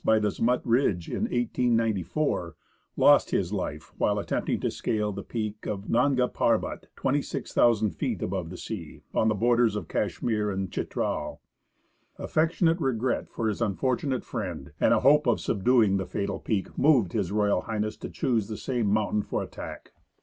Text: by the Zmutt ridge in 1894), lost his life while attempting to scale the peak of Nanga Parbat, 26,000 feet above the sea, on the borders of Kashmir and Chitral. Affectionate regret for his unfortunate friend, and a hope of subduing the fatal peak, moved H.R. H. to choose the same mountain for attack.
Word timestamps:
by 0.03 0.17
the 0.17 0.29
Zmutt 0.31 0.63
ridge 0.65 1.07
in 1.09 1.25
1894), 1.25 2.55
lost 2.97 3.29
his 3.29 3.53
life 3.53 3.93
while 3.99 4.17
attempting 4.17 4.59
to 4.61 4.71
scale 4.71 5.11
the 5.11 5.21
peak 5.21 5.67
of 5.67 5.91
Nanga 5.91 6.27
Parbat, 6.27 6.87
26,000 6.95 7.91
feet 7.91 8.23
above 8.23 8.49
the 8.49 8.57
sea, 8.57 9.03
on 9.13 9.27
the 9.27 9.35
borders 9.35 9.75
of 9.75 9.87
Kashmir 9.87 10.49
and 10.49 10.71
Chitral. 10.71 11.37
Affectionate 12.17 12.79
regret 12.81 13.29
for 13.29 13.47
his 13.47 13.61
unfortunate 13.61 14.23
friend, 14.23 14.71
and 14.79 14.91
a 14.95 15.01
hope 15.01 15.27
of 15.27 15.39
subduing 15.39 15.97
the 15.97 16.07
fatal 16.07 16.39
peak, 16.39 16.75
moved 16.79 17.15
H.R. 17.15 17.63
H. 17.71 17.99
to 17.99 18.09
choose 18.09 18.47
the 18.47 18.57
same 18.57 18.87
mountain 18.87 19.21
for 19.21 19.43
attack. 19.43 19.91